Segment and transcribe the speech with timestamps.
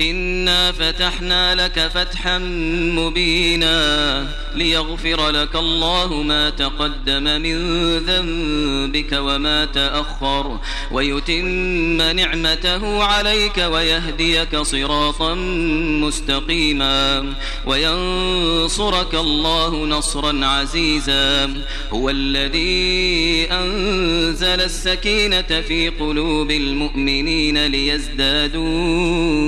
[0.00, 2.38] إنا فتحنا لك فتحا
[2.98, 7.56] مبينا ليغفر لك الله ما تقدم من
[7.98, 10.58] ذنبك وما تأخر
[10.92, 15.34] ويتم نعمته عليك ويهديك صراطا
[16.04, 17.32] مستقيما
[17.66, 21.54] وينصرك الله نصرا عزيزا
[21.92, 29.47] هو الذي أنزل السكينة في قلوب المؤمنين ليزدادوا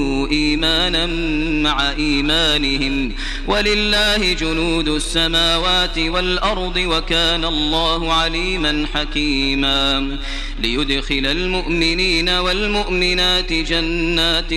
[0.95, 3.13] إيمانا مع إيمانهم.
[3.47, 10.19] ولله جنود السماوات والأرض وكان الله عليما حكيما.
[10.61, 14.51] ليدخل المؤمنين والمؤمنات جنات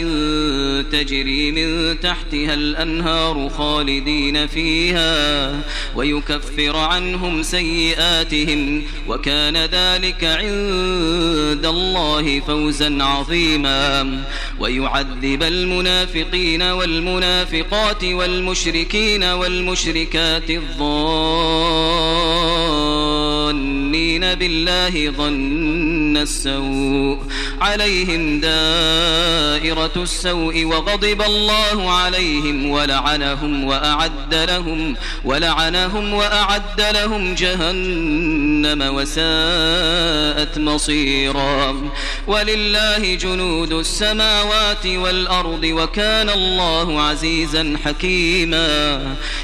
[0.93, 5.61] تجري من تحتها الأنهار خالدين فيها
[5.95, 14.23] ويكفر عنهم سيئاتهم وكان ذلك عند الله فوزا عظيما
[14.59, 20.93] ويعذب المنافقين والمنافقات والمشركين والمشركات الظالمين
[24.35, 25.09] بالله
[26.13, 27.17] ظن السوء
[27.61, 41.91] عليهم دائرة السوء وغضب الله عليهم ولعنهم وأعد لهم ولعنهم وأعد لهم جهنم وساءت مصيرا
[42.27, 49.01] ولله جنود السماوات والأرض وكان الله عزيزا حكيما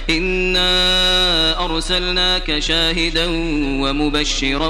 [0.09, 3.26] إنا أرسلناك شاهدا
[3.81, 4.70] ومبشرا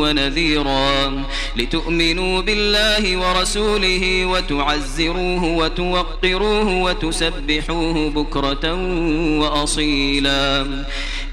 [0.00, 1.19] ونذيرا
[1.56, 8.74] لتؤمنوا بالله ورسوله وتعزروه وتوقروه وتسبحوه بكرة
[9.40, 10.62] وأصيلا.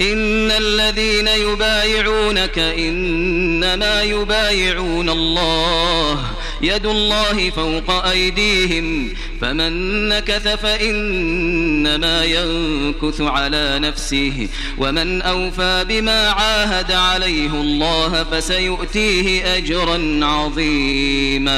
[0.01, 6.25] إن الذين يبايعونك إنما يبايعون الله.
[6.61, 17.51] يد الله فوق أيديهم فمن نكث فإنما ينكث على نفسه ومن أوفى بما عاهد عليه
[17.51, 21.57] الله فسيؤتيه أجرا عظيما.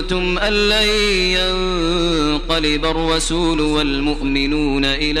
[0.00, 0.88] ظننتم أن لن
[1.36, 5.20] ينقلب الرسول والمؤمنون إلى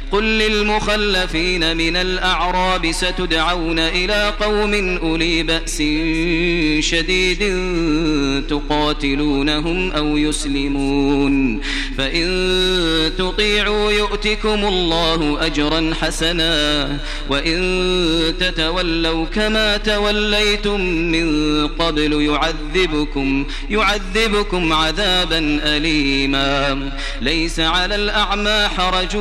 [0.11, 5.77] قل للمخلفين من الأعراب ستدعون إلى قوم أولي بأس
[6.89, 7.41] شديد
[8.49, 11.61] تقاتلونهم أو يسلمون.
[11.97, 12.27] فإن
[13.17, 16.87] تطيعوا يؤتكم الله أجرا حسنا
[17.29, 17.59] وإن
[18.39, 26.91] تتولوا كما توليتم من قبل يعذبكم يعذبكم عذابا أليما.
[27.21, 29.17] ليس على الأعمى حرج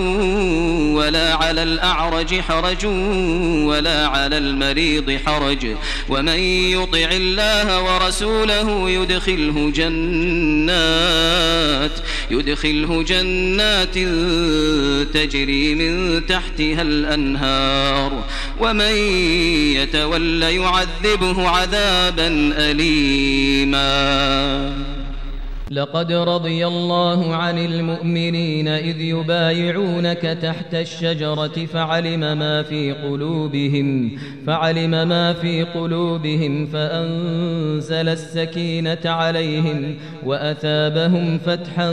[0.97, 2.87] ولا على الأعرج حرج
[3.67, 5.77] ولا على المريض حرج.
[6.09, 10.71] ومن يطع الله ورسوله يدخله جنات
[12.31, 13.95] يدخله جنات
[15.15, 18.25] تجري من تحتها الأنهار.
[18.61, 18.95] ومن
[19.77, 23.91] يتول يعذبه عذابا أليما.
[25.71, 35.33] لقد رضي الله عن المؤمنين إذ يبايعونك تحت الشجرة فعلم ما في قلوبهم فعلم ما
[35.33, 39.95] في قلوبهم فأنزل السكينة عليهم
[40.27, 41.91] وأثابهم فتحا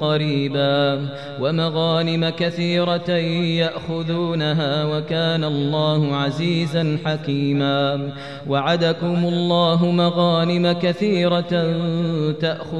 [0.00, 1.08] قريبا.
[1.40, 8.12] ومغانم كثيرة يأخذونها وكان الله عزيزا حكيما.
[8.48, 11.76] وعدكم الله مغانم كثيرة
[12.40, 12.79] تأخذ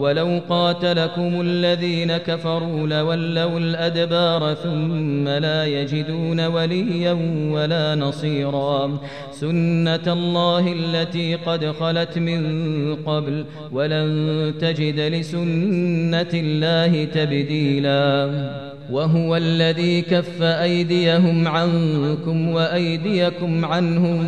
[0.00, 7.12] ولو قاتلكم الذين كفروا لولوا الأدبار ثم لا يجدون وليا
[7.50, 8.98] ولا نصيرا.
[9.32, 18.30] سنة الله التي قد خلت من قبل ولن تجد لسنة الله تبديلا.
[18.90, 24.20] وهو الذي كف أيديهم عنكم وأيديكم عنهم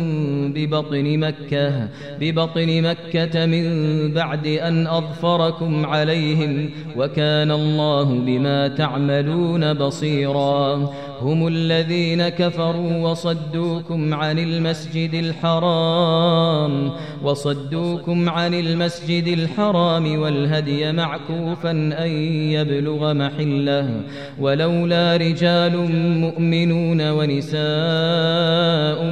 [0.53, 1.87] ببطن مكة
[2.19, 3.65] ببطن مكة من
[4.13, 10.89] بعد أن أظفركم عليهم وكان الله بما تعملون بصيراً.
[11.21, 16.91] هم الذين كفروا وصدوكم عن المسجد الحرام
[17.23, 22.09] وصدوكم عن المسجد الحرام والهدي معكوفا أن
[22.51, 24.01] يبلغ محله.
[24.39, 29.03] ولولا رجال مؤمنون ونساء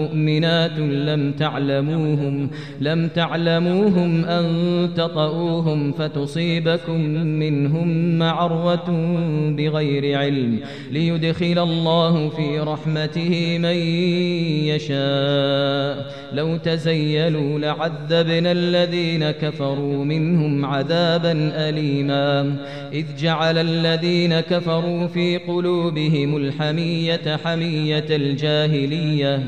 [0.00, 2.50] مؤمنات لم تعلموهم
[2.80, 4.44] لم تعلموهم أن
[4.96, 8.90] تطؤوهم فتصيبكم منهم معروة
[9.56, 10.60] بغير علم.
[10.90, 13.76] ليدخل يدخل الله في رحمته من
[14.66, 16.14] يشاء.
[16.32, 21.32] لو تزيلوا لعذبنا الذين كفروا منهم عذابا
[21.68, 22.56] أليما.
[22.92, 29.42] إذ جعل الذين كفروا في قلوبهم الحمية حمية الجاهلية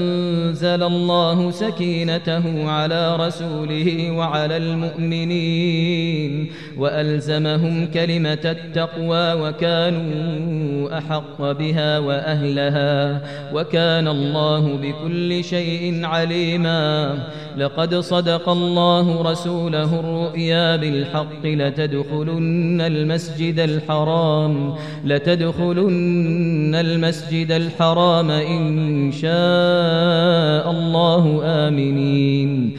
[0.00, 13.20] فأنزل الله سكينته على رسوله وعلى المؤمنين وألزمهم كلمة التقوى وكانوا أحق بها وأهلها
[13.54, 17.18] وكان الله بكل شيء عليما
[17.60, 24.74] لقد صدق الله رسوله الرؤيا بالحق لتدخلن المسجد الحرام
[25.04, 32.78] لتدخلن المسجد الحرام إن شاء الله آمنين.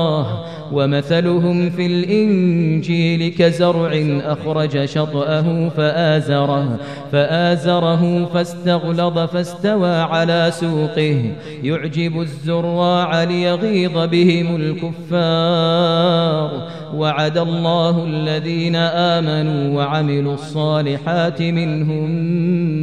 [0.71, 3.91] ومثلهم في الإنجيل كزرع
[4.23, 6.79] أخرج شطأه فآزره
[7.11, 11.31] فآزره فاستغلظ فاستوى على سوقه.
[11.63, 16.51] يعجب الزراع ليغيظ بهم الكفار.
[16.95, 22.11] وعد الله الذين آمنوا وعملوا الصالحات منهم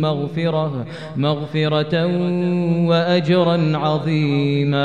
[0.00, 2.06] مغفرة مغفرة
[2.86, 4.78] وأجرا عظيما.